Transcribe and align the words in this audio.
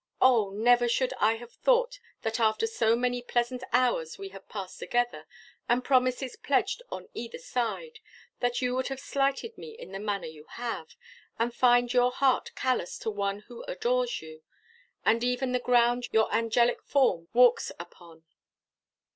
Oh! 0.19 0.49
never 0.49 0.87
should 0.89 1.13
I 1.19 1.35
have 1.35 1.53
thought 1.53 1.99
that 2.23 2.39
after 2.39 2.65
so 2.65 2.95
many 2.95 3.21
pleasant 3.21 3.63
hours 3.71 4.17
we 4.17 4.29
have 4.29 4.49
passed 4.49 4.79
together, 4.79 5.27
and 5.69 5.83
promises 5.85 6.35
pledged 6.35 6.81
on 6.89 7.07
either 7.13 7.37
side, 7.37 7.99
that 8.39 8.63
you 8.63 8.73
would 8.75 8.87
have 8.87 8.99
slighted 8.99 9.59
me 9.59 9.75
in 9.77 9.91
the 9.91 9.99
manner 9.99 10.25
you 10.25 10.45
have, 10.53 10.95
and 11.37 11.53
find 11.53 11.93
your 11.93 12.09
heart 12.09 12.49
callous 12.55 12.97
to 12.97 13.11
one 13.11 13.41
who 13.41 13.61
adores 13.67 14.23
you, 14.23 14.41
and 15.05 15.23
even 15.23 15.51
the 15.51 15.59
ground 15.59 16.07
your 16.11 16.33
angelic 16.33 16.81
form 16.81 17.27
walks 17.33 17.71
upon. 17.79 18.23